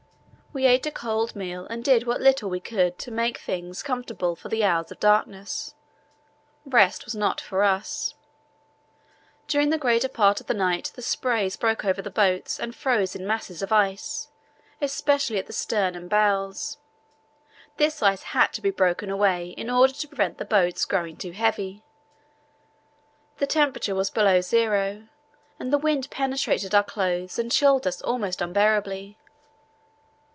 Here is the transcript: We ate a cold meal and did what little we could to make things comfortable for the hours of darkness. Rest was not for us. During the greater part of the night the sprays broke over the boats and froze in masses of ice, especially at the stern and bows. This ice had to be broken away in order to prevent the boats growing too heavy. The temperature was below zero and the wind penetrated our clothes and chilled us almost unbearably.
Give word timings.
We 0.53 0.65
ate 0.65 0.85
a 0.85 0.91
cold 0.91 1.33
meal 1.33 1.65
and 1.69 1.81
did 1.81 2.05
what 2.05 2.19
little 2.19 2.49
we 2.49 2.59
could 2.59 2.99
to 2.99 3.09
make 3.09 3.37
things 3.37 3.81
comfortable 3.81 4.35
for 4.35 4.49
the 4.49 4.65
hours 4.65 4.91
of 4.91 4.99
darkness. 4.99 5.75
Rest 6.65 7.05
was 7.05 7.15
not 7.15 7.39
for 7.39 7.63
us. 7.63 8.15
During 9.47 9.69
the 9.69 9.77
greater 9.77 10.09
part 10.09 10.41
of 10.41 10.47
the 10.47 10.53
night 10.53 10.91
the 10.93 11.01
sprays 11.01 11.55
broke 11.55 11.85
over 11.85 12.01
the 12.01 12.11
boats 12.11 12.59
and 12.59 12.75
froze 12.75 13.15
in 13.15 13.25
masses 13.25 13.61
of 13.61 13.71
ice, 13.71 14.27
especially 14.81 15.37
at 15.37 15.47
the 15.47 15.53
stern 15.53 15.95
and 15.95 16.09
bows. 16.09 16.77
This 17.77 18.03
ice 18.03 18.21
had 18.23 18.51
to 18.51 18.61
be 18.61 18.71
broken 18.71 19.09
away 19.09 19.51
in 19.51 19.69
order 19.69 19.93
to 19.93 20.07
prevent 20.09 20.37
the 20.37 20.43
boats 20.43 20.83
growing 20.83 21.15
too 21.15 21.31
heavy. 21.31 21.81
The 23.37 23.47
temperature 23.47 23.95
was 23.95 24.09
below 24.09 24.41
zero 24.41 25.07
and 25.61 25.71
the 25.71 25.77
wind 25.77 26.09
penetrated 26.09 26.75
our 26.75 26.83
clothes 26.83 27.39
and 27.39 27.49
chilled 27.49 27.87
us 27.87 28.01
almost 28.01 28.41
unbearably. 28.41 29.17